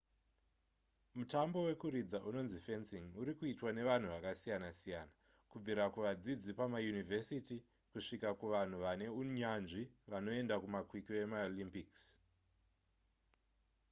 mutambo 1.17 1.57
wekuridza 1.67 2.17
unonzi 2.29 2.57
fencing 2.65 3.07
uri 3.21 3.31
kuitwa 3.39 3.69
nevanhu 3.77 4.07
vakasiyana-siyana 4.15 5.15
kubvira 5.51 5.83
kuvadzidzi 5.93 6.47
vepamayunivhesiti 6.49 7.57
kusvikira 7.91 8.31
kuvanhu 8.39 8.75
vane 8.85 9.05
unyanzvi 9.21 9.83
vanoenda 10.11 10.55
kumakwikwi 10.63 11.13
emaolympics 11.25 12.01